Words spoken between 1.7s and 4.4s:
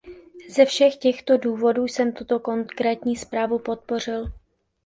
jsem tuto konkrétní zprávu podpořil.